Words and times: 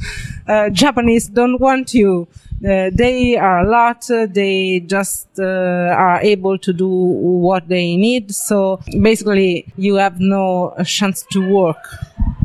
uh, 0.46 0.70
Japanese 0.70 1.28
don't 1.28 1.60
want 1.60 1.94
you. 1.94 2.28
Uh, 2.66 2.90
they 2.92 3.36
are 3.36 3.60
a 3.60 3.68
lot. 3.68 4.06
They 4.08 4.80
just 4.80 5.28
uh, 5.38 5.44
are 5.44 6.20
able 6.20 6.58
to 6.58 6.72
do 6.72 6.88
what 6.88 7.68
they 7.68 7.96
need. 7.96 8.34
So 8.34 8.80
basically, 9.00 9.66
you 9.76 9.96
have 9.96 10.20
no 10.20 10.74
chance 10.84 11.24
to 11.32 11.40
work 11.40 11.76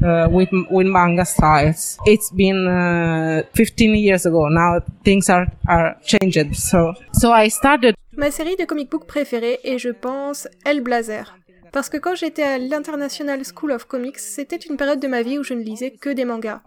uh, 0.04 0.28
with 0.30 0.50
with 0.70 0.88
manga 0.88 1.26
styles. 1.26 1.98
It's 2.06 2.32
been 2.32 2.68
uh, 2.68 3.44
15 3.54 3.96
years 3.96 4.26
ago. 4.26 4.48
Now 4.50 4.80
things 5.04 5.30
are 5.30 5.48
are 5.68 5.98
changed. 6.04 6.56
So 6.56 6.94
so 7.14 7.32
I 7.32 7.50
started 7.50 7.96
Ma 8.18 8.30
série 8.30 8.58
de 8.58 8.66
comic 8.66 8.92
book 8.92 9.06
préférée 9.08 9.60
est, 9.64 9.78
je 9.78 9.90
pense, 9.90 10.48
Hellblazer. 10.66 11.34
Parce 11.72 11.88
que 11.88 11.96
quand 11.98 12.14
j'étais 12.14 12.44
à 12.44 12.58
l'International 12.58 13.42
School 13.46 13.72
of 13.72 13.86
Comics, 13.86 14.20
c'était 14.20 14.58
une 14.58 14.76
période 14.76 15.00
de 15.00 15.08
ma 15.08 15.22
vie 15.22 15.40
où 15.40 15.44
je 15.44 15.54
ne 15.54 15.64
lisais 15.64 15.92
que 15.92 16.10
des 16.10 16.26
mangas. 16.26 16.62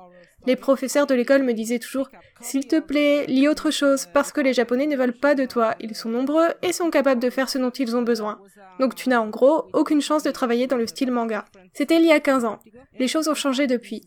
Les 0.47 0.56
professeurs 0.56 1.06
de 1.06 1.15
l'école 1.15 1.43
me 1.43 1.53
disaient 1.53 1.78
toujours 1.78 2.10
S'il 2.41 2.66
te 2.66 2.81
plaît, 2.81 3.25
lis 3.27 3.49
autre 3.49 3.71
chose, 3.71 4.06
parce 4.12 4.32
que 4.32 4.41
les 4.41 4.53
Japonais 4.53 4.87
ne 4.87 4.97
veulent 4.97 5.19
pas 5.19 5.34
de 5.34 5.47
toi, 5.47 5.75
ils 5.81 5.94
sont 5.94 6.09
nombreux 6.09 6.49
et 6.62 6.72
sont 6.72 6.91
capables 6.91 7.22
de 7.22 7.31
faire 7.31 7.49
ce 7.49 7.59
dont 7.59 7.71
ils 7.71 7.97
ont 7.97 8.03
besoin. 8.03 8.38
Donc 8.78 8.94
tu 8.94 9.09
n'as 9.09 9.21
en 9.21 9.28
gros 9.28 9.69
aucune 9.72 10.00
chance 10.00 10.22
de 10.22 10.31
travailler 10.31 10.66
dans 10.66 10.77
le 10.77 10.87
style 10.87 11.10
manga. 11.10 11.44
C'était 11.72 11.97
il 11.97 12.04
y 12.04 12.12
a 12.12 12.21
15 12.21 12.44
ans. 12.44 12.59
Les 12.99 13.09
choses 13.09 13.28
ont 13.28 13.34
changé 13.34 13.66
depuis. 13.66 14.03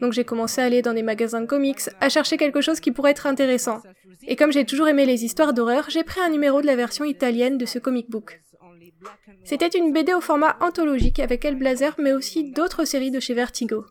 Donc 0.00 0.12
j'ai 0.12 0.24
commencé 0.24 0.60
à 0.60 0.64
aller 0.64 0.82
dans 0.82 0.94
des 0.94 1.02
magasins 1.02 1.40
de 1.40 1.46
comics, 1.46 1.80
à 2.00 2.08
chercher 2.08 2.36
quelque 2.36 2.60
chose 2.60 2.80
qui 2.80 2.92
pourrait 2.92 3.10
être 3.10 3.26
intéressant. 3.26 3.82
Et 4.26 4.36
comme 4.36 4.52
j'ai 4.52 4.64
toujours 4.64 4.88
aimé 4.88 5.06
les 5.06 5.24
histoires 5.24 5.52
d'horreur, 5.52 5.90
j'ai 5.90 6.04
pris 6.04 6.20
un 6.20 6.30
numéro 6.30 6.60
de 6.60 6.66
la 6.66 6.76
version 6.76 7.04
italienne 7.04 7.58
de 7.58 7.66
ce 7.66 7.78
comic 7.78 8.10
book. 8.10 8.40
C'était 9.44 9.68
une 9.68 9.92
BD 9.92 10.12
au 10.12 10.20
format 10.20 10.56
anthologique 10.60 11.20
avec 11.20 11.44
Hellblazer, 11.44 11.94
mais 11.98 12.12
aussi 12.12 12.50
d'autres 12.52 12.84
séries 12.84 13.10
de 13.10 13.20
chez 13.20 13.34
Vertigo. 13.34 13.84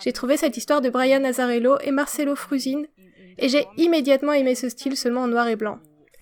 J'ai 0.00 0.12
trouvé 0.12 0.36
cette 0.36 0.56
histoire 0.56 0.80
de 0.80 0.90
Brian 0.90 1.24
Azzarello 1.24 1.78
et 1.80 1.90
Marcelo 1.90 2.34
Frusine, 2.34 2.86
et 3.38 3.48
j'ai 3.48 3.66
immédiatement 3.76 4.32
aimé 4.32 4.54
ce 4.54 4.68
style 4.68 4.96
seulement 4.96 5.22
en 5.22 5.28
noir 5.28 5.48
et 5.48 5.56
blanc. 5.56 5.78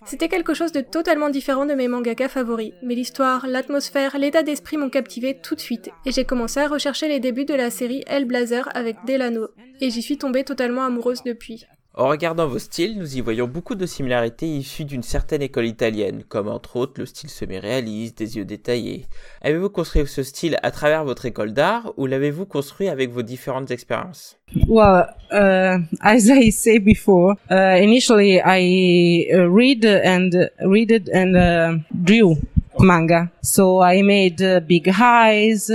C'était 0.07 0.29
quelque 0.29 0.55
chose 0.55 0.73
de 0.73 0.81
totalement 0.81 1.29
différent 1.29 1.67
de 1.67 1.75
mes 1.75 1.87
mangakas 1.87 2.29
favoris, 2.29 2.73
mais 2.83 2.95
l'histoire, 2.95 3.47
l'atmosphère, 3.47 4.17
l'état 4.19 4.43
d'esprit 4.43 4.79
m'ont 4.79 4.89
captivé 4.89 5.39
tout 5.43 5.55
de 5.55 5.61
suite, 5.61 5.91
et 6.07 6.13
j'ai 6.13 6.25
commencé 6.25 6.59
à 6.61 6.69
rechercher 6.69 7.09
les 7.09 7.21
débuts 7.21 7.45
de 7.45 7.55
la 7.55 7.71
série 7.71 8.03
Hellblazer 8.07 8.69
avec 8.75 8.97
Delano, 9.07 9.49
et 9.81 9.91
j'y 9.91 10.01
suis 10.01 10.17
tombée 10.17 10.45
totalement 10.45 10.85
amoureuse 10.85 11.23
depuis. 11.25 11.67
En 11.97 12.07
regardant 12.07 12.47
vos 12.47 12.61
styles, 12.61 12.97
nous 12.97 13.17
y 13.17 13.21
voyons 13.21 13.49
beaucoup 13.49 13.75
de 13.75 13.85
similarités 13.85 14.47
issues 14.47 14.85
d'une 14.85 15.03
certaine 15.03 15.43
école 15.43 15.67
italienne, 15.67 16.23
comme 16.29 16.47
entre 16.47 16.77
autres 16.77 17.01
le 17.01 17.05
style 17.05 17.29
semi-réaliste, 17.29 18.17
des 18.17 18.37
yeux 18.37 18.45
détaillés. 18.45 19.07
Avez-vous 19.43 19.71
construit 19.71 20.07
ce 20.07 20.23
style 20.23 20.57
à 20.63 20.71
travers 20.71 21.05
votre 21.05 21.27
école 21.27 21.53
d'art 21.53 21.93
ou 21.97 22.07
l'avez-vous 22.07 22.47
construit 22.47 22.89
avec 22.89 23.11
vos 23.11 23.23
différentes 23.23 23.73
expériences? 23.73 24.39
Well, 24.69 25.07
uh, 25.33 25.79
as 26.01 26.29
I 26.31 26.53
say 26.53 26.79
before, 26.79 27.35
uh, 27.51 27.83
initially 27.83 28.41
I 28.41 29.27
uh, 29.35 29.49
read 29.49 29.85
and 29.85 30.31
read 30.61 30.93
it 30.93 31.11
and 31.13 31.83
drew 31.93 32.37
manga. 32.79 33.31
So 33.43 33.83
I 33.83 34.03
made 34.03 34.41
big 34.69 34.89
eyes, 34.89 35.69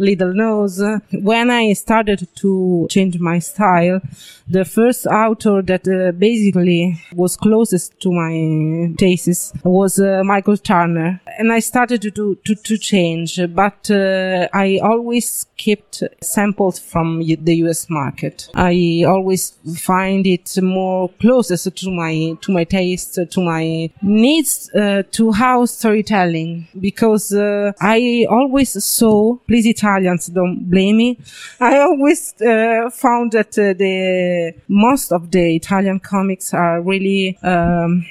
little 0.00 0.34
nose. 0.34 0.82
When 1.12 1.50
I 1.50 1.74
started 1.74 2.26
to 2.36 2.86
change 2.90 3.18
my 3.18 3.38
style, 3.38 4.00
the 4.48 4.64
first 4.64 5.06
author 5.06 5.62
that 5.62 5.86
uh, 5.86 6.12
basically 6.12 7.00
was 7.14 7.36
closest 7.36 8.00
to 8.00 8.10
my 8.10 8.92
tastes 8.98 9.52
was 9.62 10.00
uh, 10.00 10.22
Michael 10.24 10.56
Turner, 10.56 11.20
and 11.38 11.52
I 11.52 11.60
started 11.60 12.02
to 12.02 12.10
to 12.34 12.54
to 12.54 12.78
change, 12.78 13.38
but 13.54 13.90
uh, 13.90 14.48
I 14.52 14.80
always 14.82 15.46
kept 15.56 16.02
samples 16.22 16.78
from 16.78 17.22
the 17.22 17.56
U.S. 17.64 17.88
market. 17.88 18.48
I 18.54 19.04
always 19.06 19.54
find 19.76 20.26
it 20.26 20.60
more 20.62 21.10
closest 21.20 21.76
to 21.76 21.90
my 21.90 22.36
to 22.40 22.52
my 22.52 22.64
taste, 22.64 23.18
to 23.30 23.40
my 23.40 23.90
needs, 24.02 24.70
uh, 24.74 25.02
to 25.12 25.32
how 25.32 25.66
storytelling. 25.66 26.66
Because 26.78 27.32
uh, 27.32 27.72
I 27.80 28.26
always 28.28 28.82
saw, 28.82 29.36
please 29.46 29.66
Italians, 29.90 30.30
don't 30.30 30.58
blame 30.60 30.96
me. 30.96 31.18
I 31.60 31.78
always 31.80 32.34
uh, 32.40 32.90
found 32.90 33.32
that 33.32 33.58
uh, 33.58 34.60
most 34.68 35.12
of 35.12 35.30
the 35.30 35.54
Italian 35.54 35.98
comics 36.00 36.54
are 36.54 36.80
really 36.80 37.36
um, 37.42 38.04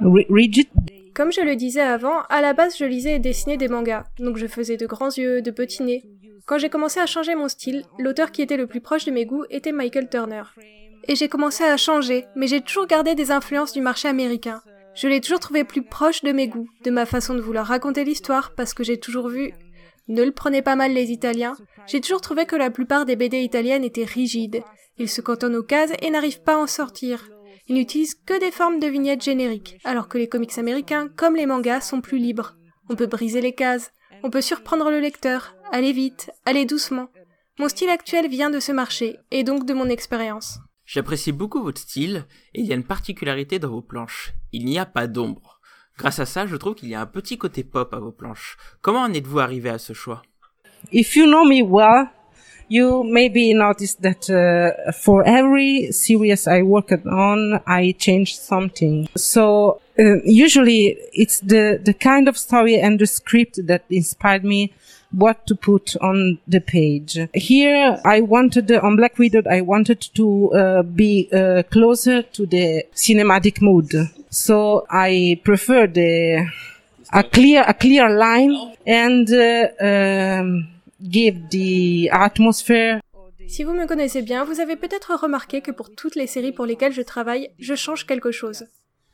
ri- 0.00 0.26
rigid. 0.28 0.68
Comme 1.14 1.32
je 1.32 1.42
le 1.42 1.56
disais 1.56 1.80
avant, 1.80 2.22
à 2.28 2.40
la 2.40 2.52
base 2.52 2.76
je 2.78 2.84
lisais 2.84 3.16
et 3.16 3.18
dessinais 3.18 3.56
des 3.56 3.68
mangas, 3.68 4.04
donc 4.18 4.36
je 4.36 4.46
faisais 4.46 4.76
de 4.76 4.86
grands 4.86 5.10
yeux, 5.10 5.42
de 5.42 5.50
petits 5.50 5.82
nez. 5.82 6.02
Quand 6.46 6.58
j'ai 6.58 6.70
commencé 6.70 6.98
à 7.00 7.06
changer 7.06 7.34
mon 7.34 7.48
style, 7.48 7.84
l'auteur 7.98 8.32
qui 8.32 8.42
était 8.42 8.56
le 8.56 8.66
plus 8.66 8.80
proche 8.80 9.04
de 9.04 9.10
mes 9.10 9.26
goûts 9.26 9.44
était 9.50 9.72
Michael 9.72 10.08
Turner. 10.08 10.42
Et 11.08 11.14
j'ai 11.14 11.28
commencé 11.28 11.64
à 11.64 11.76
changer, 11.76 12.24
mais 12.36 12.46
j'ai 12.46 12.60
toujours 12.60 12.86
gardé 12.86 13.14
des 13.14 13.30
influences 13.30 13.72
du 13.72 13.80
marché 13.80 14.08
américain. 14.08 14.60
Je 14.94 15.06
l'ai 15.08 15.20
toujours 15.20 15.38
trouvé 15.38 15.64
plus 15.64 15.82
proche 15.82 16.22
de 16.22 16.32
mes 16.32 16.48
goûts, 16.48 16.68
de 16.84 16.90
ma 16.90 17.06
façon 17.06 17.34
de 17.34 17.40
vouloir 17.40 17.66
raconter 17.66 18.04
l'histoire, 18.04 18.52
parce 18.56 18.74
que 18.74 18.82
j'ai 18.82 18.98
toujours 18.98 19.28
vu 19.28 19.52
ne 20.10 20.24
le 20.24 20.32
prenez 20.32 20.62
pas 20.62 20.76
mal 20.76 20.92
les 20.92 21.10
Italiens. 21.10 21.56
J'ai 21.86 22.00
toujours 22.00 22.20
trouvé 22.20 22.46
que 22.46 22.56
la 22.56 22.70
plupart 22.70 23.06
des 23.06 23.16
BD 23.16 23.40
italiennes 23.42 23.84
étaient 23.84 24.04
rigides. 24.04 24.62
Ils 24.98 25.08
se 25.08 25.20
cantonnent 25.20 25.56
aux 25.56 25.62
cases 25.62 25.92
et 26.02 26.10
n'arrivent 26.10 26.42
pas 26.42 26.54
à 26.54 26.58
en 26.58 26.66
sortir. 26.66 27.28
Ils 27.68 27.74
n'utilisent 27.74 28.14
que 28.14 28.38
des 28.38 28.50
formes 28.50 28.80
de 28.80 28.88
vignettes 28.88 29.22
génériques, 29.22 29.78
alors 29.84 30.08
que 30.08 30.18
les 30.18 30.28
comics 30.28 30.58
américains, 30.58 31.08
comme 31.08 31.36
les 31.36 31.46
mangas, 31.46 31.82
sont 31.82 32.00
plus 32.00 32.18
libres. 32.18 32.56
On 32.88 32.96
peut 32.96 33.06
briser 33.06 33.40
les 33.40 33.54
cases, 33.54 33.92
on 34.22 34.30
peut 34.30 34.40
surprendre 34.40 34.90
le 34.90 34.98
lecteur, 34.98 35.54
aller 35.70 35.92
vite, 35.92 36.30
aller 36.44 36.66
doucement. 36.66 37.08
Mon 37.58 37.68
style 37.68 37.90
actuel 37.90 38.28
vient 38.28 38.50
de 38.50 38.58
ce 38.58 38.72
marché, 38.72 39.18
et 39.30 39.44
donc 39.44 39.66
de 39.66 39.74
mon 39.74 39.88
expérience. 39.88 40.58
J'apprécie 40.92 41.30
beaucoup 41.30 41.62
votre 41.62 41.80
style 41.80 42.26
et 42.52 42.62
il 42.62 42.66
y 42.66 42.72
a 42.72 42.74
une 42.74 42.82
particularité 42.82 43.60
dans 43.60 43.70
vos 43.70 43.80
planches. 43.80 44.32
Il 44.50 44.64
n'y 44.64 44.76
a 44.76 44.86
pas 44.86 45.06
d'ombre. 45.06 45.59
Grâce 46.00 46.18
à 46.18 46.24
ça, 46.24 46.46
je 46.46 46.56
trouve 46.56 46.74
qu'il 46.74 46.88
y 46.88 46.94
a 46.94 47.02
un 47.02 47.06
petit 47.06 47.36
côté 47.36 47.62
pop 47.62 47.92
à 47.92 47.98
vos 47.98 48.10
planches. 48.10 48.56
Comment 48.80 49.00
en 49.00 49.12
êtes-vous 49.12 49.38
arrivé 49.38 49.68
à 49.68 49.76
ce 49.76 49.92
choix? 49.92 50.22
If 50.90 51.14
you 51.14 51.26
know 51.26 51.44
me 51.44 51.60
well, 51.60 52.06
you 52.70 53.02
maybe 53.04 53.52
noticed 53.52 54.00
that 54.00 54.30
uh, 54.30 54.92
for 54.92 55.22
every 55.26 55.92
series 55.92 56.48
I 56.48 56.62
worked 56.62 57.06
on, 57.06 57.60
I 57.66 57.94
changed 57.98 58.38
something. 58.38 59.08
So 59.14 59.82
uh, 59.98 60.22
usually 60.24 60.96
it's 61.12 61.40
the 61.40 61.78
the 61.84 61.92
kind 61.92 62.28
of 62.28 62.38
story 62.38 62.80
and 62.80 62.98
the 62.98 63.06
script 63.06 63.66
that 63.66 63.82
inspired 63.90 64.42
me 64.42 64.72
what 65.12 65.46
to 65.46 65.54
put 65.54 65.96
on 66.00 66.38
the 66.46 66.60
page. 66.60 67.18
Here, 67.34 68.00
I 68.04 68.20
wanted 68.20 68.70
on 68.72 68.96
Black 68.96 69.18
Widow, 69.18 69.42
I 69.48 69.60
wanted 69.60 70.00
to 70.14 70.52
uh, 70.52 70.82
be 70.82 71.28
uh, 71.32 71.62
closer 71.70 72.22
to 72.22 72.46
the 72.46 72.84
cinematic 72.94 73.60
mood. 73.60 73.92
So 74.30 74.86
I 74.90 75.40
prefer 75.44 75.86
the 75.86 76.48
a 77.12 77.22
clear 77.24 77.64
a 77.66 77.74
clear 77.74 78.08
line 78.08 78.76
and 78.86 79.28
uh, 79.30 79.68
um, 79.80 80.68
give 81.10 81.50
the 81.50 82.10
atmosphere 82.10 83.00
Si 83.48 83.64
vous 83.64 83.72
me 83.72 83.84
connaissez 83.86 84.22
bien, 84.22 84.44
vous 84.44 84.60
avez 84.60 84.76
peut-être 84.76 85.12
remarqué 85.20 85.60
que 85.60 85.72
pour 85.72 85.90
toutes 85.90 86.14
les 86.14 86.28
séries 86.28 86.52
pour 86.52 86.66
lesquelles 86.66 86.92
je 86.92 87.02
travaille, 87.02 87.50
je 87.58 87.74
change 87.74 88.06
quelque 88.06 88.30
chose. 88.30 88.64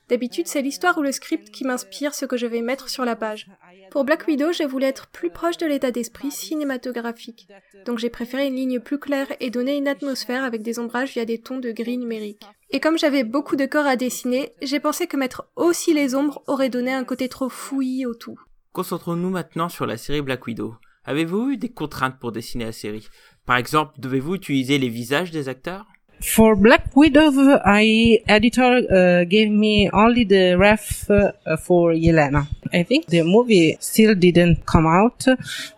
D'habitude, 0.08 0.46
c'est 0.46 0.62
l'histoire 0.62 0.96
ou 0.98 1.02
le 1.02 1.10
script 1.10 1.50
qui 1.50 1.64
m'inspire 1.64 2.14
ce 2.14 2.26
que 2.26 2.36
je 2.36 2.46
vais 2.46 2.62
mettre 2.62 2.88
sur 2.88 3.04
la 3.04 3.16
page. 3.16 3.48
Pour 3.90 4.04
Black 4.04 4.26
Widow, 4.28 4.52
j'ai 4.52 4.66
voulu 4.66 4.84
être 4.84 5.08
plus 5.08 5.30
proche 5.30 5.56
de 5.56 5.66
l'état 5.66 5.90
d'esprit 5.90 6.30
cinématographique. 6.30 7.48
Donc 7.86 7.98
j'ai 7.98 8.10
préféré 8.10 8.46
une 8.46 8.54
ligne 8.54 8.78
plus 8.78 8.98
claire 8.98 9.28
et 9.40 9.50
donner 9.50 9.76
une 9.76 9.88
atmosphère 9.88 10.44
avec 10.44 10.62
des 10.62 10.78
ombrages 10.78 11.12
via 11.12 11.24
des 11.24 11.40
tons 11.40 11.58
de 11.58 11.72
gris 11.72 11.98
numérique. 11.98 12.44
Et 12.70 12.80
comme 12.80 12.98
j'avais 12.98 13.24
beaucoup 13.24 13.56
de 13.56 13.66
corps 13.66 13.86
à 13.86 13.96
dessiner, 13.96 14.52
j'ai 14.62 14.80
pensé 14.80 15.06
que 15.06 15.16
mettre 15.16 15.48
aussi 15.56 15.92
les 15.92 16.14
ombres 16.14 16.42
aurait 16.46 16.68
donné 16.68 16.92
un 16.92 17.04
côté 17.04 17.28
trop 17.28 17.48
fouillis 17.48 18.06
au 18.06 18.14
tout. 18.14 18.38
Concentrons-nous 18.72 19.30
maintenant 19.30 19.68
sur 19.68 19.86
la 19.86 19.96
série 19.96 20.22
Black 20.22 20.46
Widow. 20.46 20.74
Avez-vous 21.04 21.50
eu 21.50 21.56
des 21.56 21.70
contraintes 21.70 22.18
pour 22.18 22.32
dessiner 22.32 22.64
la 22.64 22.72
série? 22.72 23.08
Par 23.44 23.56
exemple, 23.56 23.92
devez-vous 23.98 24.34
utiliser 24.34 24.78
les 24.78 24.88
visages 24.88 25.30
des 25.30 25.48
acteurs? 25.48 25.86
For 26.20 26.56
Black 26.56 26.96
Widow, 26.96 27.60
I 27.64 28.22
editor 28.26 28.82
uh, 28.90 29.24
gave 29.24 29.50
me 29.50 29.90
only 29.92 30.24
the 30.24 30.56
ref 30.56 31.10
uh, 31.10 31.32
for 31.58 31.92
Yelena. 31.92 32.46
I 32.72 32.84
think 32.84 33.06
the 33.06 33.22
movie 33.22 33.76
still 33.80 34.14
didn't 34.14 34.64
come 34.66 34.86
out, 34.86 35.26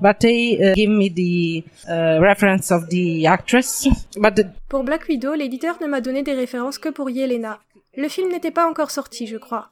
but 0.00 0.20
they 0.20 0.58
uh, 0.58 0.74
gave 0.74 0.90
me 0.90 1.08
the 1.08 1.64
uh, 1.88 2.20
reference 2.20 2.70
of 2.70 2.88
the 2.88 3.26
actress. 3.26 3.88
But 4.16 4.36
the... 4.36 4.46
Pour 4.68 4.84
Black 4.84 5.08
Widow, 5.08 5.34
l'éditeur 5.34 5.78
ne 5.80 5.86
m'a 5.86 6.00
donné 6.00 6.22
des 6.22 6.34
références 6.34 6.78
que 6.78 6.88
pour 6.88 7.10
Yelena. 7.10 7.58
Le 7.96 8.08
film 8.08 8.30
n'était 8.30 8.52
pas 8.52 8.68
encore 8.68 8.90
sorti, 8.90 9.26
je 9.26 9.36
crois. 9.36 9.70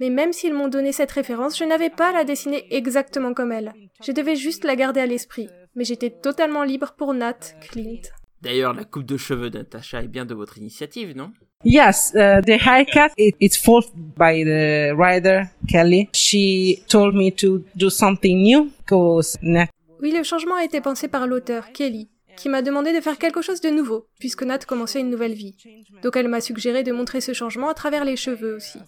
Mais 0.00 0.10
même 0.10 0.32
s'ils 0.32 0.54
m'ont 0.54 0.68
donné 0.68 0.92
cette 0.92 1.10
référence, 1.10 1.58
je 1.58 1.64
n'avais 1.64 1.90
pas 1.90 2.10
à 2.10 2.12
la 2.12 2.24
dessiner 2.24 2.66
exactement 2.70 3.32
comme 3.32 3.52
elle. 3.52 3.72
Je 4.02 4.12
devais 4.12 4.36
juste 4.36 4.64
la 4.64 4.76
garder 4.76 5.00
à 5.00 5.06
l'esprit. 5.06 5.48
Mais 5.74 5.84
j'étais 5.84 6.10
totalement 6.10 6.64
libre 6.64 6.94
pour 6.96 7.14
Nat, 7.14 7.54
Clint. 7.70 8.02
D'ailleurs, 8.44 8.74
la 8.74 8.84
coupe 8.84 9.06
de 9.06 9.16
cheveux 9.16 9.48
de 9.48 9.58
Natasha 9.58 10.02
est 10.02 10.08
bien 10.08 10.26
de 10.26 10.34
votre 10.34 10.58
initiative, 10.58 11.16
non? 11.16 11.32
Yes, 11.64 12.12
uh, 12.14 12.42
the 12.44 12.60
haircut 12.60 13.14
it, 13.16 13.34
it's 13.40 13.56
fault 13.56 13.86
by 13.94 14.44
the 14.44 14.92
writer 14.94 15.44
Kelly. 15.66 16.10
She 16.12 16.84
told 16.88 17.14
me 17.14 17.30
to 17.36 17.64
do 17.74 17.88
something 17.88 18.42
new 18.42 18.70
because 18.80 19.38
Nat. 19.40 19.68
Oui, 20.02 20.12
le 20.12 20.22
changement 20.22 20.56
a 20.56 20.64
été 20.64 20.82
pensé 20.82 21.08
par 21.08 21.26
l'auteur 21.26 21.72
Kelly, 21.72 22.10
qui 22.36 22.50
m'a 22.50 22.60
demandé 22.60 22.92
de 22.92 23.00
faire 23.00 23.16
quelque 23.16 23.40
chose 23.40 23.62
de 23.62 23.70
nouveau, 23.70 24.08
puisque 24.20 24.42
Nat 24.42 24.58
commençait 24.58 25.00
une 25.00 25.08
nouvelle 25.08 25.32
vie. 25.32 25.56
Donc 26.02 26.16
elle 26.16 26.28
m'a 26.28 26.42
suggéré 26.42 26.82
de 26.82 26.92
montrer 26.92 27.22
ce 27.22 27.32
changement 27.32 27.70
à 27.70 27.74
travers 27.74 28.04
les 28.04 28.16
cheveux 28.16 28.54
aussi. 28.56 28.78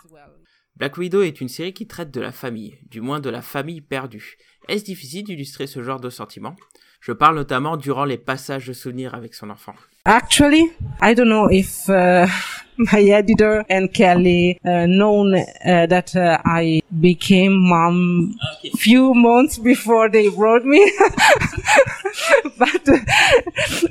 Black 0.77 0.99
Widow 0.99 1.23
est 1.23 1.41
une 1.41 1.49
série 1.49 1.73
qui 1.73 1.87
traite 1.87 2.11
de 2.11 2.21
la 2.21 2.33
famille, 2.33 2.77
du 2.91 3.01
moins 3.01 3.21
de 3.21 3.31
la 3.31 3.41
famille 3.41 3.81
perdue. 3.81 4.37
Est-ce 4.69 4.85
difficile 4.85 5.25
d'illustrer 5.25 5.67
ce 5.67 5.83
genre 5.83 6.01
de 6.01 6.11
sentiment? 6.11 6.57
Je 7.01 7.13
parle 7.13 7.37
notamment 7.37 7.77
durant 7.77 8.05
les 8.05 8.19
passages 8.19 8.67
de 8.67 8.73
souvenirs 8.73 9.15
avec 9.15 9.35
son 9.35 9.51
enfant. 9.51 9.75
Actually, 10.05 10.73
I 11.01 11.15
don't 11.15 11.29
know 11.29 11.49
if 11.49 11.89
uh, 11.89 12.27
my 12.77 13.01
editor 13.11 13.65
and 13.71 13.89
Kelly 13.93 14.59
uh, 14.65 14.87
known 14.87 15.35
uh, 15.35 15.87
that 15.87 16.17
uh, 16.17 16.39
I 16.45 16.83
became 17.01 17.53
mom 17.69 18.35
okay. 18.59 18.71
few 18.77 19.15
months 19.15 19.59
before 19.59 20.09
they 20.11 20.29
wrote 20.29 20.65
me. 20.65 20.93
but 22.59 22.89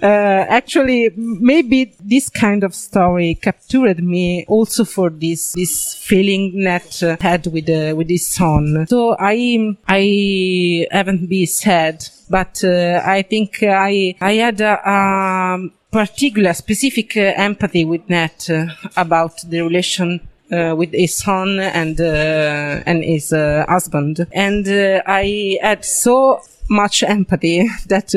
uh, 0.01 0.05
actually, 0.49 1.11
maybe 1.15 1.95
this 1.99 2.29
kind 2.29 2.63
of 2.63 2.73
story 2.73 3.35
captured 3.35 4.03
me 4.03 4.45
also 4.47 4.85
for 4.85 5.09
this 5.09 5.53
this 5.53 5.95
feeling 5.95 6.63
that 6.63 7.03
uh, 7.03 7.17
had 7.21 7.47
with 7.47 7.69
uh, 7.69 7.95
with 7.95 8.09
his 8.09 8.25
son. 8.27 8.85
So 8.87 9.15
I 9.19 9.75
I 9.87 10.87
haven't 10.91 11.27
been 11.27 11.47
sad, 11.47 12.05
but 12.29 12.63
uh, 12.63 13.01
I 13.05 13.21
think 13.21 13.63
I 13.63 14.15
I 14.21 14.33
had 14.33 14.61
a. 14.61 15.69
Particular 15.95 16.53
specific 16.53 17.15
uh, 17.15 17.21
empathy 17.37 17.85
with 17.85 18.09
Nat 18.09 18.49
uh, 18.49 18.65
about 18.97 19.39
the 19.47 19.61
relation 19.61 20.19
uh, 20.51 20.75
with 20.77 20.91
his 20.91 21.15
son 21.15 21.59
and 21.59 21.99
uh, 21.99 22.83
and 22.85 23.03
his 23.03 23.33
uh, 23.33 23.65
husband, 23.67 24.27
and 24.31 24.67
I 25.07 25.57
had 25.61 25.85
so 25.85 26.41
much 26.69 27.03
empathy 27.03 27.67
that 27.87 28.13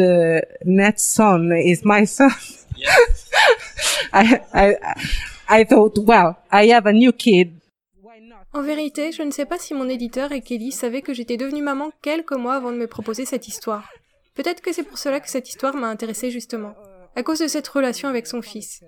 Nat's 0.64 1.02
son 1.02 1.52
is 1.52 1.84
my 1.84 2.06
son. 2.06 2.30
Yes. 2.76 3.30
I, 4.12 4.40
I 4.54 4.76
I 5.48 5.64
thought, 5.64 5.98
well, 5.98 6.36
I 6.52 6.70
have 6.72 6.86
a 6.86 6.92
new 6.92 7.12
kid. 7.12 7.52
En 8.52 8.62
vérité, 8.62 9.12
je 9.12 9.22
ne 9.22 9.30
sais 9.30 9.44
pas 9.44 9.58
si 9.58 9.74
mon 9.74 9.88
éditeur 9.88 10.32
et 10.32 10.40
Kelly 10.40 10.72
savaient 10.72 11.02
que 11.02 11.12
j'étais 11.12 11.36
devenue 11.36 11.62
maman 11.62 11.90
quelques 12.02 12.32
mois 12.32 12.54
avant 12.54 12.72
de 12.72 12.76
me 12.76 12.86
proposer 12.86 13.24
cette 13.24 13.46
histoire. 13.46 13.88
Peut-être 14.34 14.62
que 14.62 14.72
c'est 14.72 14.82
pour 14.82 14.98
cela 14.98 15.20
que 15.20 15.28
cette 15.28 15.48
histoire 15.48 15.76
m'a 15.76 15.88
intéressée 15.88 16.30
justement 16.30 16.74
à 17.14 17.22
cause 17.22 17.40
de 17.40 17.46
cette 17.46 17.68
relation 17.68 18.08
avec 18.08 18.26
son 18.26 18.42
fils. 18.42 18.82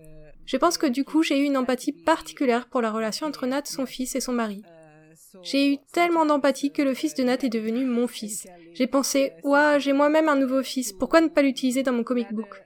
Je 0.46 0.56
pense 0.56 0.78
que 0.78 0.86
du 0.86 1.04
coup, 1.04 1.22
j'ai 1.22 1.38
eu 1.38 1.44
une 1.44 1.56
empathie 1.56 1.92
particulière 1.92 2.68
pour 2.68 2.80
la 2.80 2.90
relation 2.90 3.26
entre 3.26 3.46
Nat, 3.46 3.62
son 3.64 3.86
fils 3.86 4.14
et 4.14 4.20
son 4.20 4.32
mari. 4.32 4.62
J'ai 5.42 5.72
eu 5.72 5.78
tellement 5.92 6.26
d'empathie 6.26 6.72
que 6.72 6.82
le 6.82 6.94
fils 6.94 7.14
de 7.14 7.22
Nat 7.22 7.38
est 7.42 7.48
devenu 7.48 7.84
mon 7.84 8.06
fils. 8.06 8.46
J'ai 8.74 8.86
pensé, 8.86 9.32
ouah, 9.44 9.78
j'ai 9.78 9.92
moi-même 9.92 10.28
un 10.28 10.36
nouveau 10.36 10.62
fils, 10.62 10.92
pourquoi 10.92 11.20
ne 11.20 11.28
pas 11.28 11.42
l'utiliser 11.42 11.82
dans 11.82 11.92
mon 11.92 12.04
comic 12.04 12.32
book? 12.32 12.62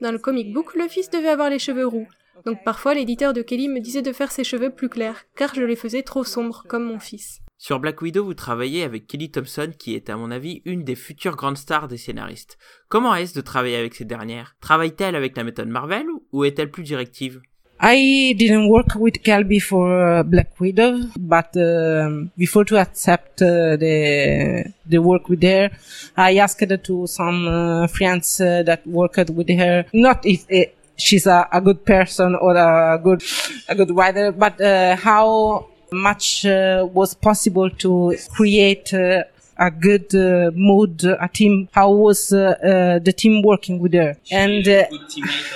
Dans 0.00 0.12
le 0.12 0.18
comic 0.18 0.52
book, 0.52 0.74
le 0.74 0.88
fils 0.88 1.10
devait 1.10 1.28
avoir 1.28 1.50
les 1.50 1.58
cheveux 1.58 1.86
roux, 1.86 2.06
donc 2.44 2.62
parfois 2.64 2.94
l'éditeur 2.94 3.32
de 3.32 3.42
Kelly 3.42 3.68
me 3.68 3.80
disait 3.80 4.02
de 4.02 4.12
faire 4.12 4.32
ses 4.32 4.44
cheveux 4.44 4.70
plus 4.70 4.88
clairs, 4.88 5.24
car 5.36 5.54
je 5.54 5.62
les 5.62 5.76
faisais 5.76 6.02
trop 6.02 6.24
sombres 6.24 6.64
comme 6.68 6.84
mon 6.84 6.98
fils. 6.98 7.40
Sur 7.56 7.78
Black 7.80 8.02
Widow, 8.02 8.24
vous 8.24 8.34
travaillez 8.34 8.82
avec 8.82 9.06
Kelly 9.06 9.30
Thompson, 9.30 9.72
qui 9.78 9.94
est 9.94 10.10
à 10.10 10.16
mon 10.16 10.30
avis 10.30 10.60
une 10.64 10.84
des 10.84 10.96
futures 10.96 11.36
grandes 11.36 11.56
stars 11.56 11.88
des 11.88 11.96
scénaristes. 11.96 12.58
Comment 12.88 13.14
est-ce 13.14 13.34
de 13.34 13.40
travailler 13.40 13.76
avec 13.76 13.94
ces 13.94 14.04
dernières? 14.04 14.56
Travaille-t-elle 14.60 15.14
avec 15.14 15.36
la 15.36 15.44
méthode 15.44 15.68
Marvel 15.68 16.06
ou 16.32 16.44
est-elle 16.44 16.70
plus 16.70 16.82
directive? 16.82 17.40
I 17.80 18.34
didn't 18.38 18.68
work 18.68 18.94
with 18.94 19.22
Cal 19.22 19.42
before 19.42 20.18
uh, 20.18 20.22
Black 20.22 20.58
Widow, 20.60 21.10
but 21.18 21.56
uh, 21.56 22.08
before 22.38 22.64
to 22.66 22.78
accept 22.78 23.42
uh, 23.42 23.76
the 23.76 24.72
the 24.86 24.98
work 24.98 25.28
with 25.28 25.42
her, 25.42 25.70
I 26.16 26.36
asked 26.36 26.64
to 26.84 27.06
some 27.06 27.48
uh, 27.48 27.86
friends 27.88 28.40
uh, 28.40 28.62
that 28.64 28.86
worked 28.86 29.30
with 29.30 29.48
her, 29.50 29.84
not 29.92 30.24
if 30.24 30.46
uh, 30.50 30.70
she's 30.96 31.26
a, 31.26 31.48
a, 31.52 31.60
good 31.60 31.84
person 31.84 32.36
or 32.36 32.56
a 32.56 32.98
good 33.02 33.22
a 33.68 33.74
good 33.74 33.90
writer, 33.90 34.30
but 34.30 34.60
how 35.00 35.66
much 35.94 36.44
uh, 36.44 36.86
was 36.92 37.14
possible 37.14 37.70
to 37.70 38.16
create 38.34 38.92
uh, 38.92 39.22
a 39.56 39.70
good 39.70 40.14
uh, 40.14 40.50
mood, 40.54 41.04
a 41.04 41.28
team. 41.28 41.68
How 41.72 41.90
was 41.90 42.32
uh, 42.32 42.38
uh, 42.38 42.98
the 42.98 43.12
team 43.12 43.42
working 43.42 43.78
with 43.78 43.94
her? 43.94 44.16
and 44.30 44.66
uh, 44.66 44.84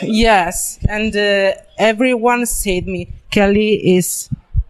yes, 0.03 0.79
and 0.89 1.15
everyone 1.79 2.47
said 2.47 2.87
me, 2.87 3.09
Kelly 3.31 3.97
is 3.97 4.29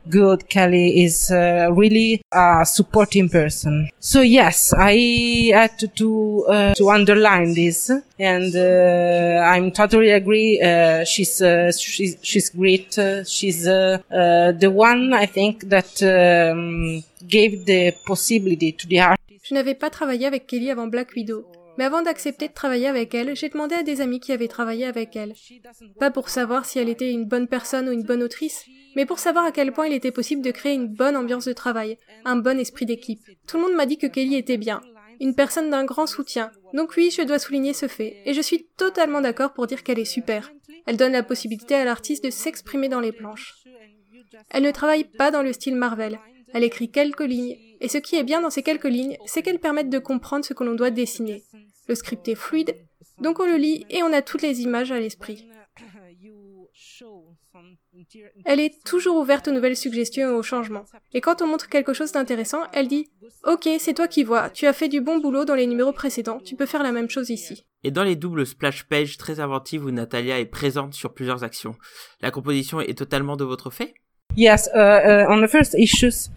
good. 0.08 0.48
Kelly 0.48 1.02
is 1.04 1.30
uh, 1.30 1.68
really 1.72 2.22
a 2.32 2.64
supporting 2.64 3.28
person. 3.28 3.90
So 4.00 4.20
yes, 4.20 4.72
I 4.72 5.50
had 5.54 5.78
to 5.80 5.88
to, 5.88 6.46
uh, 6.48 6.74
to 6.74 6.90
underline 6.90 7.54
this, 7.54 7.90
and 8.18 8.54
uh, 8.54 9.42
I'm 9.44 9.70
totally 9.72 10.10
agree. 10.10 10.60
Uh, 10.60 11.04
she's 11.04 11.40
uh, 11.42 11.72
she's 11.72 12.16
she's 12.22 12.50
great. 12.50 12.98
Uh, 12.98 13.24
she's 13.24 13.64
the 13.64 14.72
one 14.72 15.12
I 15.12 15.26
think 15.26 15.68
that 15.68 16.02
um, 16.02 17.02
gave 17.26 17.66
the 17.66 17.94
possibility 18.06 18.72
to 18.72 18.86
the 18.86 19.00
artist. 19.00 19.17
Je 19.48 19.54
n'avais 19.54 19.74
pas 19.74 19.88
travaillé 19.88 20.26
avec 20.26 20.46
Kelly 20.46 20.70
avant 20.70 20.88
Black 20.88 21.12
Widow. 21.16 21.46
Mais 21.78 21.84
avant 21.84 22.02
d'accepter 22.02 22.48
de 22.48 22.52
travailler 22.52 22.86
avec 22.86 23.14
elle, 23.14 23.34
j'ai 23.34 23.48
demandé 23.48 23.76
à 23.76 23.82
des 23.82 24.02
amis 24.02 24.20
qui 24.20 24.32
avaient 24.32 24.48
travaillé 24.48 24.84
avec 24.84 25.16
elle. 25.16 25.32
Pas 25.98 26.10
pour 26.10 26.28
savoir 26.28 26.66
si 26.66 26.78
elle 26.78 26.88
était 26.88 27.10
une 27.10 27.24
bonne 27.24 27.48
personne 27.48 27.88
ou 27.88 27.92
une 27.92 28.02
bonne 28.02 28.22
autrice, 28.22 28.66
mais 28.94 29.06
pour 29.06 29.18
savoir 29.18 29.46
à 29.46 29.52
quel 29.52 29.72
point 29.72 29.86
il 29.86 29.94
était 29.94 30.10
possible 30.10 30.42
de 30.42 30.50
créer 30.50 30.74
une 30.74 30.88
bonne 30.88 31.16
ambiance 31.16 31.46
de 31.46 31.52
travail, 31.52 31.96
un 32.24 32.36
bon 32.36 32.58
esprit 32.58 32.84
d'équipe. 32.84 33.22
Tout 33.46 33.56
le 33.56 33.62
monde 33.62 33.74
m'a 33.74 33.86
dit 33.86 33.96
que 33.96 34.08
Kelly 34.08 34.34
était 34.34 34.58
bien, 34.58 34.82
une 35.20 35.36
personne 35.36 35.70
d'un 35.70 35.84
grand 35.84 36.06
soutien. 36.06 36.50
Donc 36.74 36.94
oui, 36.96 37.10
je 37.10 37.22
dois 37.22 37.38
souligner 37.38 37.72
ce 37.72 37.86
fait, 37.86 38.20
et 38.26 38.34
je 38.34 38.42
suis 38.42 38.66
totalement 38.76 39.20
d'accord 39.20 39.54
pour 39.54 39.66
dire 39.66 39.82
qu'elle 39.82 40.00
est 40.00 40.04
super. 40.04 40.50
Elle 40.84 40.96
donne 40.96 41.12
la 41.12 41.22
possibilité 41.22 41.74
à 41.76 41.84
l'artiste 41.84 42.24
de 42.24 42.30
s'exprimer 42.30 42.88
dans 42.88 43.00
les 43.00 43.12
planches. 43.12 43.54
Elle 44.50 44.64
ne 44.64 44.72
travaille 44.72 45.04
pas 45.04 45.30
dans 45.30 45.42
le 45.42 45.52
style 45.52 45.76
Marvel. 45.76 46.18
Elle 46.52 46.64
écrit 46.64 46.90
quelques 46.90 47.20
lignes, 47.20 47.56
et 47.80 47.88
ce 47.88 47.98
qui 47.98 48.16
est 48.16 48.24
bien 48.24 48.40
dans 48.40 48.50
ces 48.50 48.62
quelques 48.62 48.84
lignes, 48.84 49.16
c'est 49.26 49.42
qu'elles 49.42 49.60
permettent 49.60 49.90
de 49.90 49.98
comprendre 49.98 50.44
ce 50.44 50.54
que 50.54 50.64
l'on 50.64 50.74
doit 50.74 50.90
dessiner. 50.90 51.44
Le 51.86 51.94
script 51.94 52.28
est 52.28 52.34
fluide, 52.34 52.76
donc 53.20 53.40
on 53.40 53.46
le 53.46 53.56
lit 53.56 53.86
et 53.90 54.02
on 54.02 54.12
a 54.12 54.22
toutes 54.22 54.42
les 54.42 54.62
images 54.62 54.92
à 54.92 55.00
l'esprit. 55.00 55.48
Elle 58.44 58.60
est 58.60 58.84
toujours 58.84 59.16
ouverte 59.16 59.48
aux 59.48 59.52
nouvelles 59.52 59.76
suggestions 59.76 60.30
et 60.30 60.32
aux 60.32 60.42
changements. 60.42 60.84
Et 61.12 61.20
quand 61.20 61.42
on 61.42 61.46
montre 61.46 61.68
quelque 61.68 61.92
chose 61.92 62.12
d'intéressant, 62.12 62.62
elle 62.72 62.88
dit 62.88 63.08
Ok, 63.44 63.68
c'est 63.78 63.94
toi 63.94 64.08
qui 64.08 64.24
vois, 64.24 64.50
tu 64.50 64.66
as 64.66 64.72
fait 64.72 64.88
du 64.88 65.00
bon 65.00 65.18
boulot 65.18 65.44
dans 65.44 65.54
les 65.54 65.66
numéros 65.66 65.92
précédents, 65.92 66.40
tu 66.44 66.56
peux 66.56 66.66
faire 66.66 66.82
la 66.82 66.92
même 66.92 67.10
chose 67.10 67.30
ici. 67.30 67.64
Et 67.84 67.90
dans 67.90 68.04
les 68.04 68.16
doubles 68.16 68.46
splash 68.46 68.84
pages 68.84 69.16
très 69.16 69.40
inventives 69.40 69.84
où 69.84 69.90
Natalia 69.90 70.38
est 70.38 70.46
présente 70.46 70.94
sur 70.94 71.14
plusieurs 71.14 71.44
actions, 71.44 71.76
la 72.20 72.30
composition 72.30 72.80
est 72.80 72.98
totalement 72.98 73.36
de 73.36 73.44
votre 73.44 73.70
fait? 73.70 73.94
Yes, 74.36 74.68
uh, 74.74 74.78
uh, 74.78 75.26
on 75.28 75.42
the 75.42 75.48
first 75.48 75.74
issues, 75.74 76.30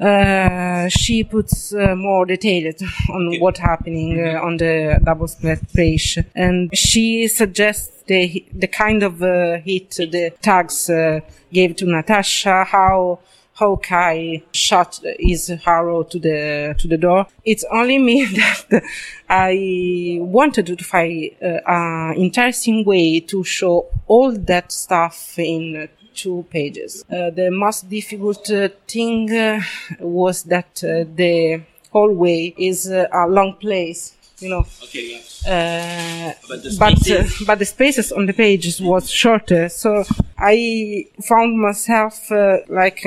uh, 0.00 0.88
she 0.88 1.22
puts 1.22 1.72
uh, 1.72 1.94
more 1.94 2.26
detailed 2.26 2.82
on 3.10 3.28
okay. 3.28 3.38
what 3.38 3.58
happening 3.58 4.20
uh, 4.20 4.40
on 4.40 4.56
the 4.56 5.00
double 5.04 5.28
splash 5.28 5.60
page, 5.72 6.18
and 6.34 6.76
she 6.76 7.28
suggests 7.28 8.02
the 8.06 8.44
the 8.52 8.66
kind 8.66 9.02
of 9.02 9.22
uh, 9.22 9.58
hit 9.58 9.90
the 9.90 10.32
tags 10.42 10.90
uh, 10.90 11.20
gave 11.52 11.76
to 11.76 11.86
Natasha, 11.86 12.64
how 12.64 13.20
Hawkeye 13.54 14.38
shot 14.52 15.00
his 15.18 15.52
arrow 15.64 16.02
to 16.02 16.18
the 16.18 16.74
to 16.76 16.88
the 16.88 16.96
door. 16.96 17.26
It's 17.44 17.64
only 17.70 17.98
me 17.98 18.24
that 18.70 18.82
I 19.28 20.18
wanted 20.20 20.66
to 20.66 20.76
find 20.76 21.30
uh, 21.40 21.60
an 21.66 22.16
interesting 22.16 22.84
way 22.84 23.20
to 23.20 23.44
show 23.44 23.86
all 24.08 24.32
that 24.32 24.72
stuff 24.72 25.38
in 25.38 25.88
two 26.14 26.44
pages. 26.50 27.04
Uh, 27.10 27.30
the 27.30 27.50
most 27.50 27.88
difficult 27.88 28.50
uh, 28.50 28.68
thing 28.86 29.30
uh, 29.32 29.60
was 30.00 30.44
that 30.44 30.82
uh, 30.84 31.04
the 31.14 31.60
hallway 31.92 32.54
is 32.56 32.90
uh, 32.90 33.06
a 33.12 33.26
long 33.28 33.54
place 33.54 34.14
you 34.40 34.48
know. 34.48 34.66
Okay, 34.82 35.20
yeah. 35.46 35.50
Uh, 35.50 36.32
but 36.48 36.62
the 36.62 36.76
but, 36.78 37.10
uh, 37.10 37.24
but 37.46 37.58
the 37.58 37.64
spaces 37.64 38.12
on 38.12 38.26
the 38.26 38.32
pages 38.32 38.80
was 38.80 39.10
shorter, 39.10 39.68
so 39.68 40.04
I 40.38 41.06
found 41.22 41.58
myself 41.58 42.30
uh, 42.30 42.58
like. 42.68 43.06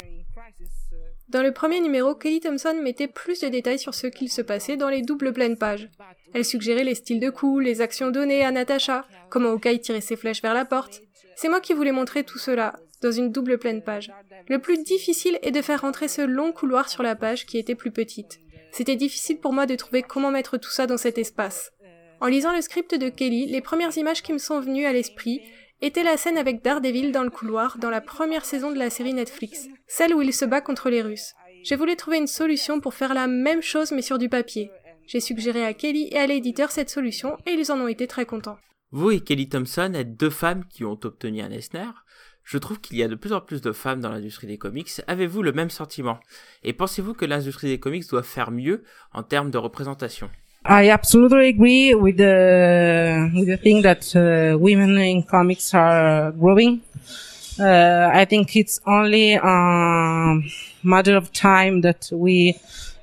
Dans 1.30 1.44
le 1.44 1.52
premier 1.52 1.82
numéro, 1.82 2.16
Kelly 2.16 2.40
Thompson 2.40 2.80
mettait 2.82 3.08
plus 3.08 3.42
de 3.42 3.50
détails 3.50 3.80
sur 3.80 3.94
ce 3.94 4.08
qu'il 4.08 4.32
se 4.32 4.42
passait 4.42 4.78
dans 4.78 4.88
les 4.88 5.02
doubles 5.02 5.34
pleines 5.34 5.58
pages. 5.58 5.90
Elle 6.34 6.46
suggérait 6.46 6.86
les 6.86 6.96
styles 6.96 7.20
de 7.20 7.30
coups, 7.30 7.66
les 7.66 7.82
actions 7.82 8.12
données 8.12 8.46
à 8.46 8.52
Natasha, 8.52 9.06
comment 9.30 9.50
Hawkeye 9.50 9.82
tirait 9.82 10.00
ses 10.00 10.16
flèches 10.16 10.42
vers 10.42 10.54
la 10.54 10.64
porte. 10.64 11.02
C'est 11.36 11.50
moi 11.50 11.60
qui 11.60 11.74
voulais 11.74 11.92
montrer 11.92 12.24
tout 12.24 12.38
cela, 12.38 12.76
dans 13.02 13.12
une 13.12 13.32
double 13.32 13.58
pleine 13.58 13.84
page. 13.84 14.10
Le 14.48 14.60
plus 14.60 14.82
difficile 14.82 15.38
est 15.42 15.52
de 15.52 15.62
faire 15.62 15.82
rentrer 15.82 16.08
ce 16.08 16.22
long 16.22 16.54
couloir 16.54 16.88
sur 16.88 17.04
la 17.04 17.16
page 17.16 17.46
qui 17.46 17.58
était 17.58 17.76
plus 17.76 17.92
petite. 17.92 18.40
C'était 18.72 18.96
difficile 18.96 19.40
pour 19.40 19.52
moi 19.52 19.66
de 19.66 19.76
trouver 19.76 20.04
comment 20.04 20.32
mettre 20.32 20.58
tout 20.58 20.72
ça 20.72 20.88
dans 20.88 20.98
cet 20.98 21.18
espace. 21.18 21.74
En 22.22 22.28
lisant 22.28 22.56
le 22.56 22.62
script 22.62 22.96
de 22.96 23.10
Kelly, 23.10 23.48
les 23.48 23.62
premières 23.62 23.96
images 23.98 24.24
qui 24.24 24.34
me 24.34 24.38
sont 24.38 24.60
venues 24.60 24.86
à 24.86 24.94
l'esprit 24.94 25.42
étaient 25.82 26.04
la 26.04 26.18
scène 26.18 26.38
avec 26.38 26.64
Daredevil 26.64 27.12
dans 27.12 27.24
le 27.24 27.30
couloir 27.30 27.78
dans 27.78 27.90
la 27.90 28.02
première 28.02 28.46
saison 28.46 28.72
de 28.72 28.78
la 28.78 28.90
série 28.90 29.14
Netflix, 29.14 29.68
celle 29.88 30.14
où 30.14 30.22
il 30.22 30.34
se 30.34 30.46
bat 30.46 30.62
contre 30.62 30.90
les 30.90 31.02
Russes. 31.02 31.34
J'ai 31.64 31.76
voulu 31.76 31.96
trouver 31.96 32.18
une 32.18 32.28
solution 32.28 32.80
pour 32.80 32.94
faire 32.94 33.14
la 33.14 33.28
même 33.28 33.62
chose 33.62 33.92
mais 33.92 34.02
sur 34.02 34.18
du 34.18 34.30
papier. 34.30 34.72
J'ai 35.06 35.20
suggéré 35.20 35.64
à 35.64 35.74
Kelly 35.74 36.10
et 36.12 36.18
à 36.18 36.28
l'éditeur 36.28 36.72
cette 36.72 36.90
solution 36.90 37.38
et 37.46 37.52
ils 37.52 37.72
en 37.72 37.80
ont 37.80 37.88
été 37.88 38.08
très 38.08 38.26
contents. 38.26 38.58
Vous 38.92 39.12
et 39.12 39.20
Kelly 39.20 39.50
Thompson 39.50 39.94
êtes 39.94 40.16
deux 40.16 40.30
femmes 40.30 40.66
qui 40.70 40.86
ont 40.86 41.00
obtenu 41.04 41.42
un 41.42 41.52
Eisner. 41.52 41.90
Je 42.44 42.58
trouve 42.58 42.80
qu'il 42.80 42.98
y 42.98 43.04
a 43.04 43.10
de 43.10 43.16
plus 43.16 43.34
en 43.34 43.42
plus 43.42 43.60
de 43.60 43.74
femmes 43.74 44.00
dans 44.00 44.10
l'industrie 44.10 44.48
des 44.48 44.58
comics. 44.58 44.90
Avez-vous 45.08 45.44
le 45.44 45.52
même 45.52 45.70
sentiment? 45.70 46.20
Et 46.64 46.72
pensez-vous 46.72 47.14
que 47.14 47.26
l'industrie 47.26 47.68
des 47.68 47.80
comics 47.80 48.08
doit 48.10 48.24
faire 48.24 48.52
mieux 48.52 48.84
en 49.12 49.24
termes 49.24 49.52
de 49.52 49.58
représentation? 49.58 50.30
I 50.70 50.90
absolutely 50.90 51.48
agree 51.48 51.96
with 51.96 52.18
the 52.18 53.32
with 53.34 53.48
the 53.48 53.56
thing 53.56 53.84
that 53.84 54.14
uh, 54.14 54.58
women 54.58 54.98
in 54.98 55.24
comics 55.24 55.74
are 55.74 56.34
growing. 56.34 56.82
Uh, 57.58 58.12
I 58.14 58.26
think 58.26 58.54
it's 58.58 58.82
only 58.86 59.36
a 59.36 60.42
matter 60.84 61.16
of 61.16 61.32
time 61.32 61.80
that 61.82 62.10
we 62.12 62.60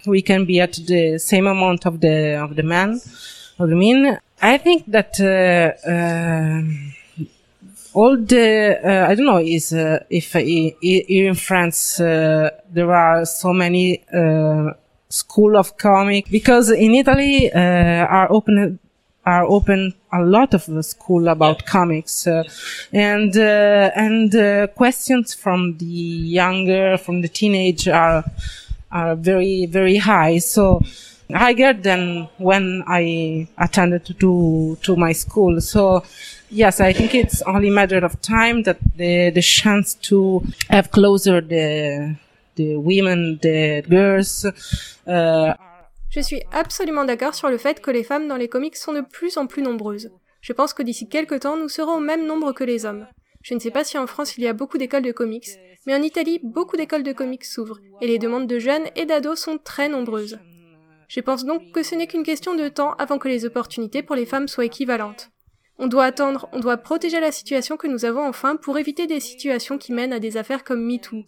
we 0.06 0.20
can 0.20 0.44
be 0.44 0.60
at 0.60 0.74
the 0.74 1.18
same 1.18 1.46
amount 1.46 1.86
of 1.86 2.02
the 2.02 2.34
of 2.34 2.54
the 2.54 2.62
men 2.62 3.00
of 3.58 3.70
the 3.70 3.76
men. 3.76 4.18
I 4.42 4.58
think 4.58 4.84
that 4.88 5.18
uh, 5.18 5.88
uh 5.88 6.62
all 7.94 8.16
the 8.18 8.78
uh, 8.84 9.10
I 9.10 9.14
don't 9.14 9.24
know 9.24 9.38
is 9.38 9.72
uh, 9.72 10.04
if 10.10 10.36
uh, 10.36 10.40
here 10.40 11.28
in 11.30 11.34
France 11.34 11.98
uh, 11.98 12.50
there 12.70 12.92
are 12.92 13.24
so 13.24 13.54
many 13.54 14.04
uh, 14.12 14.72
school 15.14 15.56
of 15.56 15.76
comic 15.76 16.24
because 16.30 16.70
in 16.70 16.92
Italy 16.94 17.52
uh, 17.52 18.04
are 18.18 18.28
open 18.30 18.78
are 19.26 19.44
open 19.56 19.94
a 20.12 20.22
lot 20.22 20.52
of 20.54 20.66
the 20.66 20.82
school 20.82 21.28
about 21.28 21.64
comics 21.64 22.26
uh, 22.26 22.42
and 22.92 23.36
uh, 23.36 23.90
and 24.06 24.34
uh, 24.34 24.66
questions 24.82 25.32
from 25.32 25.78
the 25.78 25.86
younger 26.40 26.98
from 26.98 27.22
the 27.22 27.28
teenage 27.28 27.88
are 27.88 28.24
are 28.90 29.14
very 29.16 29.66
very 29.66 29.96
high. 29.96 30.38
So 30.38 30.82
higher 31.32 31.72
than 31.72 32.28
when 32.38 32.84
I 32.86 33.48
attended 33.58 34.04
to 34.20 34.78
to 34.82 34.96
my 34.96 35.12
school. 35.12 35.60
So 35.60 36.04
yes, 36.50 36.80
I 36.80 36.92
think 36.92 37.14
it's 37.14 37.42
only 37.42 37.68
a 37.68 37.72
matter 37.72 37.98
of 38.04 38.20
time 38.20 38.62
that 38.64 38.78
the, 38.96 39.30
the 39.30 39.42
chance 39.42 39.94
to 39.94 40.42
have 40.70 40.90
closer 40.90 41.40
the, 41.40 42.16
the 42.56 42.76
women, 42.76 43.38
the 43.40 43.82
girls, 43.88 44.46
uh, 45.06 45.52
Je 46.10 46.20
suis 46.20 46.42
absolument 46.52 47.04
d'accord 47.04 47.34
sur 47.34 47.48
le 47.48 47.58
fait 47.58 47.80
que 47.80 47.90
les 47.90 48.04
femmes 48.04 48.28
dans 48.28 48.36
les 48.36 48.48
comics 48.48 48.76
sont 48.76 48.92
de 48.92 49.00
plus 49.00 49.36
en 49.36 49.48
plus 49.48 49.62
nombreuses. 49.62 50.10
Je 50.40 50.52
pense 50.52 50.72
que 50.72 50.84
d'ici 50.84 51.08
quelques 51.08 51.40
temps, 51.40 51.56
nous 51.56 51.68
serons 51.68 51.96
au 51.96 52.00
même 52.00 52.24
nombre 52.24 52.52
que 52.52 52.62
les 52.62 52.86
hommes. 52.86 53.06
Je 53.42 53.54
ne 53.54 53.58
sais 53.58 53.72
pas 53.72 53.82
si 53.82 53.98
en 53.98 54.06
France 54.06 54.36
il 54.36 54.44
y 54.44 54.46
a 54.46 54.52
beaucoup 54.52 54.78
d'écoles 54.78 55.02
de 55.02 55.10
comics, 55.10 55.48
mais 55.86 55.94
en 55.94 56.02
Italie, 56.02 56.38
beaucoup 56.42 56.76
d'écoles 56.76 57.02
de 57.02 57.12
comics 57.12 57.44
s'ouvrent, 57.44 57.80
et 58.00 58.06
les 58.06 58.18
demandes 58.18 58.46
de 58.46 58.58
jeunes 58.58 58.86
et 58.94 59.06
d'ados 59.06 59.40
sont 59.40 59.58
très 59.58 59.88
nombreuses. 59.88 60.38
Je 61.08 61.20
pense 61.20 61.44
donc 61.44 61.72
que 61.72 61.82
ce 61.82 61.94
n'est 61.94 62.06
qu'une 62.06 62.22
question 62.22 62.54
de 62.54 62.68
temps 62.68 62.94
avant 62.94 63.18
que 63.18 63.28
les 63.28 63.44
opportunités 63.44 64.02
pour 64.02 64.16
les 64.16 64.24
femmes 64.24 64.48
soient 64.48 64.64
équivalentes. 64.64 65.30
On 65.78 65.88
doit 65.88 66.04
attendre, 66.04 66.48
on 66.52 66.60
doit 66.60 66.76
protéger 66.76 67.18
la 67.18 67.32
situation 67.32 67.76
que 67.76 67.88
nous 67.88 68.04
avons 68.04 68.24
enfin 68.24 68.54
pour 68.54 68.78
éviter 68.78 69.08
des 69.08 69.20
situations 69.20 69.78
qui 69.78 69.92
mènent 69.92 70.12
à 70.12 70.20
des 70.20 70.36
affaires 70.36 70.62
comme 70.62 70.84
MeToo. 70.84 71.24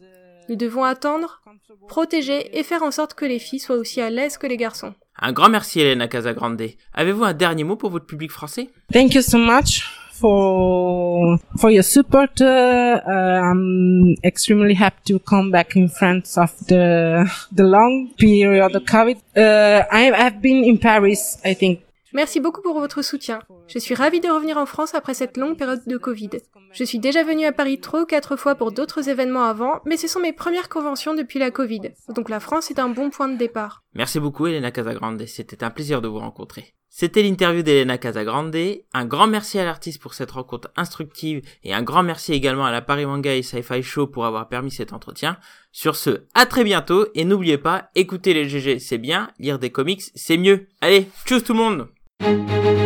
Nous 0.49 0.57
devons 0.57 0.85
attendre, 0.85 1.43
protéger 1.89 2.59
et 2.59 2.63
faire 2.63 2.83
en 2.83 2.91
sorte 2.91 3.15
que 3.15 3.25
les 3.25 3.39
filles 3.39 3.59
soient 3.59 3.77
aussi 3.77 4.01
à 4.01 4.11
l'aise 4.11 4.37
que 4.39 4.47
les 4.47 4.57
garçons. 4.57 4.95
Un 5.19 5.33
grand 5.33 5.49
merci 5.49 5.81
Elena 5.81 6.09
Casagrande. 6.09 6.63
Avez-vous 6.93 7.25
un 7.25 7.33
dernier 7.33 7.65
mot 7.65 7.77
pour 7.77 7.91
votre 7.91 8.07
public 8.07 8.31
français? 8.31 8.69
Thank 8.93 9.15
you 9.15 9.23
so 9.23 9.39
much 9.39 9.83
for 10.13 11.39
for 11.59 11.71
your 11.71 11.85
support. 11.85 12.41
Uh, 12.41 13.01
I'm 13.07 14.15
extremely 14.23 14.75
happy 14.75 15.01
to 15.13 15.19
come 15.19 15.51
back 15.51 15.75
in 15.75 15.89
France 15.89 16.37
after 16.37 17.25
the 17.51 17.63
long 17.63 18.11
period 18.19 18.75
of 18.75 18.83
COVID. 18.85 19.17
Uh, 19.37 19.85
I 19.91 20.13
have 20.15 20.41
been 20.41 20.65
in 20.65 20.77
Paris, 20.77 21.39
I 21.45 21.55
think, 21.55 21.81
Merci 22.17 22.41
beaucoup 22.41 22.63
pour 22.63 22.81
votre 22.81 23.03
soutien. 23.03 23.41
Je 23.69 23.79
suis 23.79 23.95
ravie 23.95 24.21
de 24.21 24.29
revenir 24.29 24.59
en 24.59 24.67
France 24.67 24.95
après 24.95 25.15
cette 25.15 25.37
longue 25.37 25.57
période 25.57 25.83
de 25.87 25.97
Covid. 25.97 26.31
Je 26.73 26.85
suis 26.85 26.99
déjà 26.99 27.25
venue 27.25 27.47
à 27.47 27.53
Paris 27.53 27.81
trois 27.81 28.03
ou 28.03 28.07
quatre 28.07 28.37
fois 28.37 28.55
pour 28.55 28.71
d'autres 28.71 29.09
événements 29.09 29.45
avant, 29.45 29.81
mais 29.85 29.97
ce 29.97 30.09
sont 30.09 30.21
mes 30.21 30.33
premières 30.33 30.69
conventions 30.69 31.15
depuis 31.15 31.39
la 31.39 31.51
Covid. 31.51 31.93
Donc 32.15 32.29
la 32.29 32.41
France 32.41 32.71
est 32.71 32.79
un 32.79 32.89
bon 32.89 33.11
point 33.11 33.29
de 33.29 33.37
départ. 33.37 33.83
Merci 33.95 34.21
beaucoup 34.21 34.47
Elena 34.47 34.71
Casagrande, 34.71 35.27
c'était 35.27 35.65
un 35.65 35.71
plaisir 35.71 36.01
de 36.01 36.09
vous 36.09 36.19
rencontrer. 36.19 36.75
C'était 36.89 37.23
l'interview 37.23 37.63
d'Elena 37.63 37.99
Casagrande. 37.99 38.57
Un 38.95 39.05
grand 39.05 39.27
merci 39.27 39.59
à 39.59 39.65
l'artiste 39.65 40.01
pour 40.01 40.15
cette 40.15 40.31
rencontre 40.31 40.71
instructive 40.77 41.43
et 41.63 41.75
un 41.75 41.83
grand 41.83 42.03
merci 42.03 42.33
également 42.33 42.65
à 42.65 42.73
la 42.73 42.81
Paris 42.81 43.05
Manga 43.05 43.35
et 43.35 43.43
Sci-Fi 43.43 43.83
Show 43.83 44.07
pour 44.07 44.25
avoir 44.25 44.49
permis 44.49 44.71
cet 44.71 44.95
entretien. 44.95 45.37
Sur 45.73 45.97
ce, 45.97 46.25
à 46.33 46.47
très 46.47 46.65
bientôt 46.65 47.07
et 47.15 47.27
n'oubliez 47.27 47.59
pas, 47.59 47.91
écouter 47.95 48.33
les 48.33 48.49
GG 48.49 48.79
c'est 48.79 48.97
bien, 48.97 49.29
lire 49.39 49.59
des 49.59 49.71
comics 49.71 50.05
c'est 50.15 50.39
mieux. 50.39 50.69
Allez, 50.81 51.09
tchuss 51.27 51.45
tout 51.45 51.53
le 51.53 51.59
monde 51.59 52.86